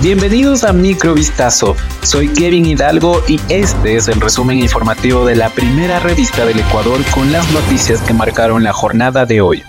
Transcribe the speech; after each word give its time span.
Bienvenidos 0.00 0.62
a 0.62 0.72
Microvistazo. 0.72 1.74
Soy 2.02 2.28
Kevin 2.28 2.66
Hidalgo 2.66 3.20
y 3.26 3.40
este 3.48 3.96
es 3.96 4.06
el 4.06 4.20
resumen 4.20 4.60
informativo 4.60 5.26
de 5.26 5.34
la 5.34 5.50
primera 5.50 5.98
revista 5.98 6.46
del 6.46 6.60
Ecuador 6.60 7.00
con 7.12 7.32
las 7.32 7.50
noticias 7.50 8.00
que 8.02 8.14
marcaron 8.14 8.62
la 8.62 8.72
jornada 8.72 9.26
de 9.26 9.40
hoy. 9.40 9.64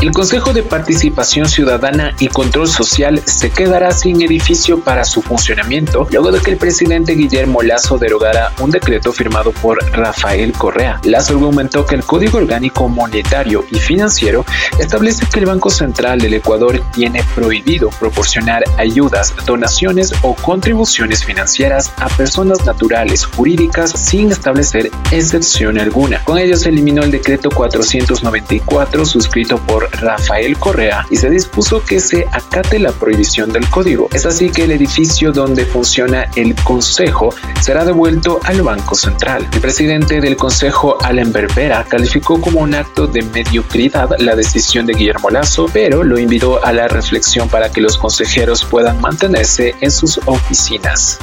El 0.00 0.12
Consejo 0.12 0.52
de 0.52 0.62
Participación 0.62 1.48
Ciudadana 1.48 2.14
y 2.20 2.28
Control 2.28 2.68
Social 2.68 3.20
se 3.24 3.50
quedará 3.50 3.90
sin 3.90 4.22
edificio 4.22 4.78
para 4.78 5.04
su 5.04 5.22
funcionamiento 5.22 6.06
luego 6.12 6.30
de 6.30 6.40
que 6.40 6.52
el 6.52 6.56
presidente 6.56 7.14
Guillermo 7.14 7.62
Lazo 7.62 7.98
derogara 7.98 8.52
un 8.60 8.70
decreto 8.70 9.12
firmado 9.12 9.50
por 9.50 9.84
Rafael 9.90 10.52
Correa. 10.52 11.00
Lazo 11.02 11.32
argumentó 11.32 11.84
que 11.84 11.96
el 11.96 12.04
Código 12.04 12.38
Orgánico 12.38 12.88
Monetario 12.88 13.64
y 13.72 13.80
Financiero 13.80 14.44
establece 14.78 15.26
que 15.26 15.40
el 15.40 15.46
Banco 15.46 15.68
Central 15.68 16.20
del 16.20 16.34
Ecuador 16.34 16.80
tiene 16.92 17.24
prohibido 17.34 17.90
proporcionar 17.98 18.62
ayudas, 18.76 19.34
donaciones 19.46 20.12
o 20.22 20.36
contribuciones 20.36 21.24
financieras 21.24 21.92
a 21.96 22.08
personas 22.10 22.64
naturales 22.64 23.24
jurídicas 23.24 23.90
sin 23.90 24.30
establecer 24.30 24.92
excepción 25.10 25.76
alguna. 25.76 26.22
Con 26.22 26.38
ello 26.38 26.56
se 26.56 26.68
eliminó 26.68 27.02
el 27.02 27.10
decreto 27.10 27.50
494 27.50 29.04
suscrito 29.04 29.58
por 29.58 29.87
Rafael 29.92 30.58
Correa 30.58 31.06
y 31.10 31.16
se 31.16 31.30
dispuso 31.30 31.84
que 31.84 32.00
se 32.00 32.26
acate 32.32 32.78
la 32.78 32.92
prohibición 32.92 33.52
del 33.52 33.68
código. 33.68 34.08
Es 34.12 34.26
así 34.26 34.50
que 34.50 34.64
el 34.64 34.72
edificio 34.72 35.32
donde 35.32 35.64
funciona 35.64 36.30
el 36.36 36.54
Consejo 36.56 37.34
será 37.60 37.84
devuelto 37.84 38.40
al 38.44 38.62
Banco 38.62 38.94
Central. 38.94 39.48
El 39.52 39.60
presidente 39.60 40.20
del 40.20 40.36
Consejo, 40.36 40.96
Allen 41.02 41.32
Berbera, 41.32 41.84
calificó 41.84 42.40
como 42.40 42.60
un 42.60 42.74
acto 42.74 43.06
de 43.06 43.22
mediocridad 43.22 44.10
la 44.18 44.36
decisión 44.36 44.86
de 44.86 44.94
Guillermo 44.94 45.30
Lazo, 45.30 45.66
pero 45.72 46.04
lo 46.04 46.18
invitó 46.18 46.64
a 46.64 46.72
la 46.72 46.88
reflexión 46.88 47.48
para 47.48 47.70
que 47.70 47.80
los 47.80 47.96
consejeros 47.96 48.64
puedan 48.64 49.00
mantenerse 49.00 49.74
en 49.80 49.90
sus 49.90 50.20
oficinas. 50.26 51.18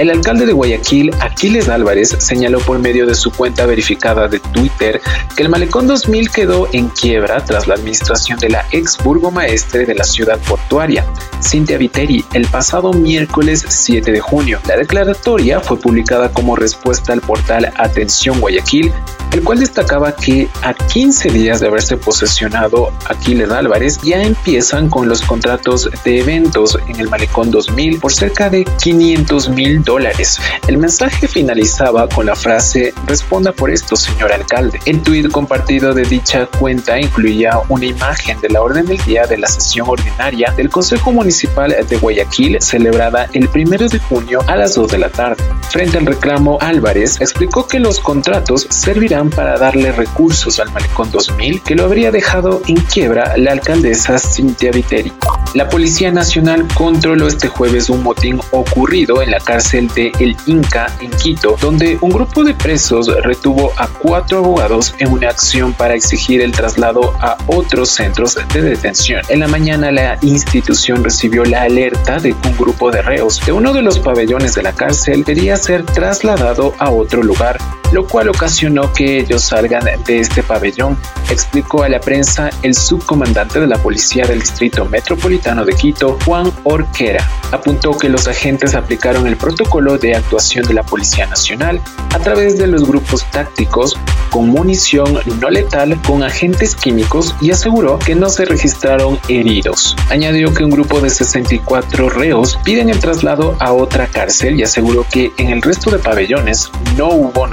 El 0.00 0.08
alcalde 0.08 0.46
de 0.46 0.54
Guayaquil, 0.54 1.10
Aquiles 1.20 1.68
Álvarez, 1.68 2.16
señaló 2.20 2.58
por 2.60 2.78
medio 2.78 3.06
de 3.06 3.14
su 3.14 3.30
cuenta 3.30 3.66
verificada 3.66 4.28
de 4.28 4.40
Twitter 4.40 4.98
que 5.36 5.42
el 5.42 5.50
Malecón 5.50 5.86
2000 5.86 6.30
quedó 6.30 6.68
en 6.72 6.88
quiebra 6.88 7.44
tras 7.44 7.68
la 7.68 7.74
administración 7.74 8.38
de 8.38 8.48
la 8.48 8.64
ex 8.72 8.96
burgomaestre 9.04 9.84
de 9.84 9.94
la 9.94 10.04
ciudad 10.04 10.38
portuaria, 10.48 11.04
Cintia 11.42 11.76
Viteri, 11.76 12.24
el 12.32 12.46
pasado 12.46 12.94
miércoles 12.94 13.62
7 13.68 14.10
de 14.10 14.20
junio. 14.20 14.58
La 14.66 14.78
declaratoria 14.78 15.60
fue 15.60 15.78
publicada 15.78 16.32
como 16.32 16.56
respuesta 16.56 17.12
al 17.12 17.20
portal 17.20 17.70
Atención 17.76 18.40
Guayaquil 18.40 18.90
el 19.32 19.42
cual 19.42 19.60
destacaba 19.60 20.14
que 20.14 20.48
a 20.62 20.74
15 20.74 21.30
días 21.30 21.60
de 21.60 21.68
haberse 21.68 21.96
posesionado 21.96 22.92
Aquiles 23.08 23.50
Álvarez 23.50 23.98
ya 24.02 24.22
empiezan 24.22 24.88
con 24.88 25.08
los 25.08 25.22
contratos 25.22 25.88
de 26.04 26.20
eventos 26.20 26.78
en 26.88 26.98
el 27.00 27.08
Malecón 27.08 27.50
2000 27.50 28.00
por 28.00 28.12
cerca 28.12 28.50
de 28.50 28.64
500 28.64 29.50
mil 29.50 29.82
dólares. 29.82 30.38
El 30.66 30.78
mensaje 30.78 31.28
finalizaba 31.28 32.08
con 32.08 32.26
la 32.26 32.34
frase 32.34 32.92
responda 33.06 33.52
por 33.52 33.70
esto 33.70 33.96
señor 33.96 34.32
alcalde. 34.32 34.80
El 34.84 35.02
tuit 35.02 35.30
compartido 35.30 35.94
de 35.94 36.02
dicha 36.02 36.46
cuenta 36.46 36.98
incluía 36.98 37.60
una 37.68 37.86
imagen 37.86 38.40
de 38.40 38.48
la 38.48 38.62
orden 38.62 38.86
del 38.86 38.98
día 38.98 39.26
de 39.26 39.38
la 39.38 39.46
sesión 39.46 39.88
ordinaria 39.88 40.52
del 40.56 40.70
Consejo 40.70 41.12
Municipal 41.12 41.74
de 41.88 41.96
Guayaquil 41.96 42.60
celebrada 42.60 43.28
el 43.32 43.48
1 43.52 43.88
de 43.88 43.98
junio 43.98 44.40
a 44.46 44.56
las 44.56 44.74
2 44.74 44.92
de 44.92 44.98
la 44.98 45.10
tarde. 45.10 45.42
Frente 45.70 45.98
al 45.98 46.06
reclamo, 46.06 46.58
Álvarez 46.60 47.20
explicó 47.20 47.66
que 47.66 47.78
los 47.78 48.00
contratos 48.00 48.66
servirán 48.70 49.19
para 49.28 49.58
darle 49.58 49.92
recursos 49.92 50.58
al 50.60 50.70
Malecón 50.72 51.10
2000 51.10 51.60
que 51.60 51.74
lo 51.74 51.84
habría 51.84 52.10
dejado 52.10 52.62
en 52.66 52.76
quiebra 52.76 53.36
la 53.36 53.52
alcaldesa 53.52 54.18
Cintia 54.18 54.70
Viteri. 54.70 55.12
La 55.52 55.68
Policía 55.68 56.12
Nacional 56.12 56.66
controló 56.74 57.26
este 57.26 57.48
jueves 57.48 57.90
un 57.90 58.04
motín 58.04 58.40
ocurrido 58.52 59.20
en 59.20 59.32
la 59.32 59.40
cárcel 59.40 59.88
de 59.88 60.12
El 60.20 60.36
Inca 60.46 60.86
en 61.00 61.10
Quito, 61.10 61.56
donde 61.60 61.98
un 62.00 62.10
grupo 62.10 62.44
de 62.44 62.54
presos 62.54 63.08
retuvo 63.24 63.72
a 63.76 63.88
cuatro 63.88 64.38
abogados 64.38 64.94
en 64.98 65.12
una 65.12 65.30
acción 65.30 65.72
para 65.72 65.94
exigir 65.94 66.40
el 66.40 66.52
traslado 66.52 67.14
a 67.18 67.36
otros 67.48 67.90
centros 67.90 68.38
de 68.54 68.62
detención. 68.62 69.22
En 69.28 69.40
la 69.40 69.48
mañana 69.48 69.90
la 69.90 70.18
institución 70.22 71.02
recibió 71.02 71.44
la 71.44 71.62
alerta 71.62 72.18
de 72.18 72.32
que 72.32 72.48
un 72.48 72.56
grupo 72.56 72.92
de 72.92 73.02
reos 73.02 73.44
de 73.44 73.50
uno 73.50 73.72
de 73.72 73.82
los 73.82 73.98
pabellones 73.98 74.54
de 74.54 74.62
la 74.62 74.72
cárcel 74.72 75.24
quería 75.24 75.56
ser 75.56 75.84
trasladado 75.84 76.74
a 76.78 76.90
otro 76.90 77.24
lugar 77.24 77.58
lo 77.92 78.06
cual 78.06 78.28
ocasionó 78.28 78.92
que 78.92 79.18
ellos 79.18 79.42
salgan 79.42 79.84
de 80.04 80.20
este 80.20 80.42
pabellón, 80.42 80.96
explicó 81.30 81.82
a 81.82 81.88
la 81.88 82.00
prensa 82.00 82.50
el 82.62 82.74
subcomandante 82.74 83.60
de 83.60 83.66
la 83.66 83.78
Policía 83.78 84.26
del 84.26 84.40
Distrito 84.40 84.84
Metropolitano 84.84 85.64
de 85.64 85.74
Quito, 85.74 86.18
Juan 86.24 86.52
Orquera. 86.64 87.26
Apuntó 87.52 87.96
que 87.96 88.08
los 88.08 88.28
agentes 88.28 88.74
aplicaron 88.74 89.26
el 89.26 89.36
protocolo 89.36 89.98
de 89.98 90.14
actuación 90.14 90.66
de 90.66 90.74
la 90.74 90.82
Policía 90.82 91.26
Nacional 91.26 91.80
a 92.14 92.18
través 92.18 92.58
de 92.58 92.66
los 92.66 92.84
grupos 92.84 93.24
tácticos 93.30 93.96
con 94.30 94.48
munición 94.48 95.18
no 95.40 95.50
letal 95.50 96.00
con 96.02 96.22
agentes 96.22 96.74
químicos 96.74 97.34
y 97.40 97.50
aseguró 97.50 97.98
que 97.98 98.14
no 98.14 98.28
se 98.28 98.44
registraron 98.44 99.18
heridos. 99.28 99.96
Añadió 100.08 100.54
que 100.54 100.64
un 100.64 100.70
grupo 100.70 101.00
de 101.00 101.10
64 101.10 102.08
reos 102.08 102.58
piden 102.64 102.90
el 102.90 103.00
traslado 103.00 103.56
a 103.58 103.72
otra 103.72 104.06
cárcel 104.06 104.58
y 104.58 104.62
aseguró 104.62 105.04
que 105.10 105.32
en 105.36 105.50
el 105.50 105.62
resto 105.62 105.90
de 105.90 105.98
pabellones 105.98 106.70
no 106.96 107.08
hubo 107.08 107.46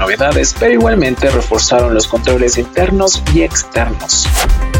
pero 0.60 0.74
igualmente 0.74 1.30
reforzaron 1.30 1.94
los 1.94 2.08
controles 2.08 2.58
internos 2.58 3.24
y 3.34 3.44
externos 3.44 4.28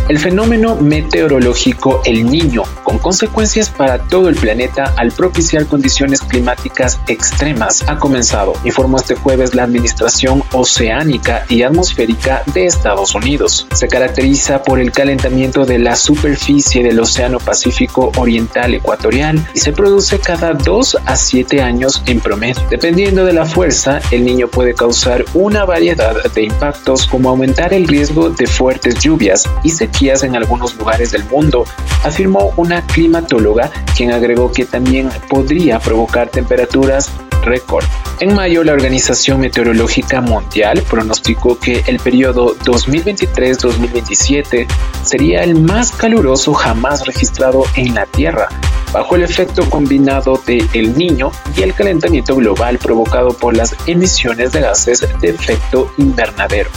el 0.10 0.20
fenómeno 0.20 0.76
meteorológico 0.76 2.02
El 2.06 2.30
Niño, 2.30 2.64
con 2.84 2.98
consecuencias 2.98 3.70
para 3.70 4.00
todo 4.00 4.30
el 4.30 4.36
planeta 4.36 4.94
al 4.96 5.12
propiciar 5.12 5.66
condiciones 5.66 6.22
climáticas 6.22 7.00
extremas, 7.08 7.84
ha 7.88 7.98
comenzado, 7.98 8.54
informó 8.64 8.98
este 8.98 9.16
jueves 9.16 9.54
la 9.54 9.64
Administración 9.64 10.44
Oceánica 10.54 11.46
y 11.50 11.64
Atmosférica 11.64 12.44
de 12.54 12.66
Estados 12.66 13.16
Unidos. 13.16 13.68
Se 13.74 13.88
caracteriza 13.88 14.64
por 14.64 14.80
el 14.80 14.92
calentamiento 14.92 15.66
de 15.66 15.80
la 15.80 15.96
superficie 15.96 16.84
del 16.84 17.00
Océano 17.00 17.40
Pacífico 17.40 18.12
Oriental 18.18 18.74
Ecuatorial 18.74 19.46
y 19.54 19.60
se 19.60 19.74
produce 19.74 20.20
cada 20.20 20.54
2 20.54 20.98
a 21.06 21.16
7 21.16 21.62
años 21.62 22.02
en 22.06 22.22
promedio. 22.22 22.64
Dependiendo 22.70 23.26
de 23.26 23.34
la 23.34 23.46
fuerza, 23.46 24.00
el 24.12 24.24
niño 24.24 24.48
puede 24.48 24.74
causar 24.74 25.26
una 25.34 25.66
variedad 25.66 26.16
de 26.34 26.44
impactos 26.44 27.06
como 27.08 27.30
aumentar 27.30 27.74
el 27.74 27.88
riesgo 27.88 28.30
de 28.30 28.48
fuertes 28.48 29.00
lluvias 29.00 29.44
y 29.64 29.72
en 30.00 30.36
algunos 30.36 30.76
lugares 30.76 31.10
del 31.12 31.24
mundo, 31.26 31.66
afirmó 32.04 32.54
una 32.56 32.86
climatóloga 32.86 33.72
quien 33.96 34.12
agregó 34.12 34.52
que 34.52 34.66
también 34.66 35.10
podría 35.28 35.80
provocar 35.80 36.30
temperaturas 36.30 37.10
récord. 37.42 37.84
En 38.20 38.36
mayo, 38.36 38.64
la 38.64 38.74
Organización 38.74 39.40
Meteorológica 39.40 40.22
Mundial 40.22 40.84
pronosticó 40.88 41.58
que 41.58 41.84
el 41.88 41.98
periodo 42.00 42.56
2023-2027 42.60 44.68
sería 45.04 45.44
el 45.44 45.60
más 45.60 45.92
caluroso 45.92 46.54
jamás 46.54 47.08
registrado 47.08 47.64
en 47.76 47.96
la 47.96 48.06
Tierra, 48.06 48.50
bajo 48.94 49.16
el 49.16 49.24
efecto 49.24 49.68
combinado 49.68 50.40
de 50.46 50.64
El 50.74 50.96
Niño 50.96 51.32
y 51.56 51.64
el 51.64 51.74
calentamiento 51.74 52.36
global 52.36 52.78
provocado 52.78 53.30
por 53.30 53.58
las 53.58 53.76
emisiones 53.88 54.52
de 54.52 54.62
gases 54.62 55.08
de 55.22 55.30
efecto 55.30 55.92
invernadero. 55.98 56.70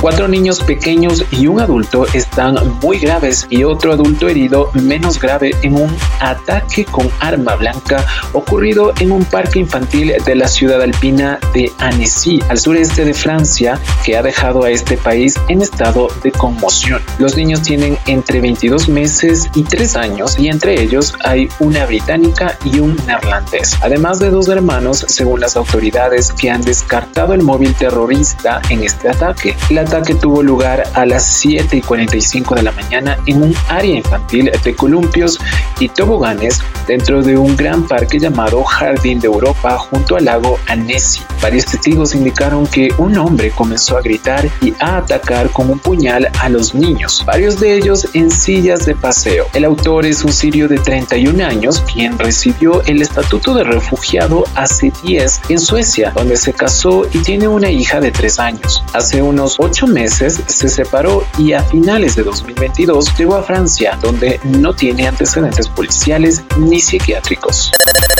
Cuatro 0.00 0.28
niños 0.28 0.60
pequeños 0.60 1.26
y 1.30 1.46
un 1.46 1.60
adulto 1.60 2.06
están 2.14 2.56
muy 2.80 2.98
graves 2.98 3.46
y 3.50 3.64
otro 3.64 3.92
adulto 3.92 4.28
herido 4.28 4.70
menos 4.72 5.20
grave 5.20 5.54
en 5.60 5.74
un 5.74 5.94
ataque 6.20 6.86
con 6.86 7.10
arma 7.20 7.54
blanca 7.56 8.06
ocurrido 8.32 8.94
en 8.98 9.12
un 9.12 9.26
parque 9.26 9.58
infantil 9.58 10.14
de 10.24 10.34
la 10.34 10.48
ciudad 10.48 10.80
alpina 10.80 11.38
de 11.52 11.70
Annecy, 11.78 12.42
al 12.48 12.58
sureste 12.58 13.04
de 13.04 13.12
Francia, 13.12 13.78
que 14.02 14.16
ha 14.16 14.22
dejado 14.22 14.64
a 14.64 14.70
este 14.70 14.96
país 14.96 15.38
en 15.48 15.60
estado 15.60 16.08
de 16.22 16.32
conmoción. 16.32 17.02
Los 17.18 17.36
niños 17.36 17.60
tienen 17.60 17.98
entre 18.06 18.40
22 18.40 18.88
meses 18.88 19.50
y 19.54 19.64
3 19.64 19.96
años 19.96 20.38
y 20.38 20.48
entre 20.48 20.80
ellos 20.80 21.14
hay 21.24 21.50
una 21.58 21.84
británica 21.84 22.56
y 22.64 22.80
un 22.80 22.96
neerlandés, 23.06 23.76
además 23.82 24.18
de 24.18 24.30
dos 24.30 24.48
hermanos 24.48 25.04
según 25.08 25.40
las 25.40 25.56
autoridades 25.58 26.32
que 26.32 26.50
han 26.50 26.62
descartado 26.62 27.34
el 27.34 27.42
móvil 27.42 27.74
terrorista 27.74 28.62
en 28.70 28.82
este 28.82 29.10
ataque. 29.10 29.54
La 29.68 29.89
ataque 29.90 30.14
tuvo 30.14 30.40
lugar 30.40 30.84
a 30.94 31.04
las 31.04 31.26
7 31.26 31.78
y 31.78 31.80
45 31.80 32.54
de 32.54 32.62
la 32.62 32.70
mañana 32.70 33.18
en 33.26 33.42
un 33.42 33.54
área 33.68 33.96
infantil 33.96 34.48
de 34.62 34.76
columpios 34.76 35.40
y 35.80 35.88
toboganes 35.88 36.60
dentro 36.86 37.22
de 37.22 37.36
un 37.36 37.56
gran 37.56 37.88
parque 37.88 38.20
llamado 38.20 38.62
Jardín 38.62 39.18
de 39.18 39.26
Europa 39.26 39.76
junto 39.78 40.14
al 40.16 40.26
lago 40.26 40.60
Annecy. 40.68 41.22
Varios 41.42 41.64
testigos 41.64 42.14
indicaron 42.14 42.68
que 42.68 42.94
un 42.98 43.18
hombre 43.18 43.50
comenzó 43.50 43.96
a 43.96 44.02
gritar 44.02 44.48
y 44.60 44.74
a 44.78 44.98
atacar 44.98 45.50
con 45.50 45.68
un 45.68 45.80
puñal 45.80 46.30
a 46.38 46.48
los 46.48 46.72
niños, 46.72 47.24
varios 47.26 47.58
de 47.58 47.74
ellos 47.74 48.06
en 48.14 48.30
sillas 48.30 48.86
de 48.86 48.94
paseo. 48.94 49.46
El 49.54 49.64
autor 49.64 50.06
es 50.06 50.22
un 50.22 50.32
sirio 50.32 50.68
de 50.68 50.78
31 50.78 51.44
años 51.44 51.82
quien 51.92 52.16
recibió 52.16 52.80
el 52.82 53.02
estatuto 53.02 53.54
de 53.54 53.64
refugiado 53.64 54.44
hace 54.54 54.92
10 55.02 55.40
en 55.48 55.58
Suecia, 55.58 56.12
donde 56.14 56.36
se 56.36 56.52
casó 56.52 57.08
y 57.12 57.18
tiene 57.18 57.48
una 57.48 57.70
hija 57.70 58.00
de 58.00 58.12
3 58.12 58.38
años. 58.38 58.84
Hace 58.92 59.20
unos 59.20 59.56
8 59.58 59.79
ocho 59.80 59.86
meses 59.86 60.42
se 60.46 60.68
separó 60.68 61.24
y 61.38 61.54
a 61.54 61.62
finales 61.62 62.14
de 62.14 62.22
2022 62.22 63.16
llegó 63.16 63.36
a 63.36 63.42
Francia, 63.42 63.98
donde 64.02 64.38
no 64.44 64.74
tiene 64.74 65.08
antecedentes 65.08 65.68
policiales 65.68 66.44
ni 66.58 66.80
psiquiátricos. 66.80 67.72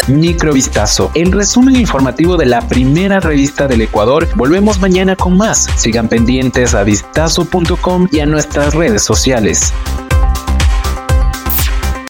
Microvistazo, 0.08 1.10
el 1.14 1.32
resumen 1.32 1.76
informativo 1.76 2.38
de 2.38 2.46
la 2.46 2.66
primera 2.66 3.20
revista 3.20 3.68
del 3.68 3.82
Ecuador. 3.82 4.26
Volvemos 4.36 4.80
mañana 4.80 5.16
con 5.16 5.36
más. 5.36 5.68
Sigan 5.76 6.08
pendientes 6.08 6.74
a 6.74 6.82
vistazo.com 6.82 8.08
y 8.10 8.20
a 8.20 8.26
nuestras 8.26 8.72
redes 8.72 9.02
sociales. 9.02 9.74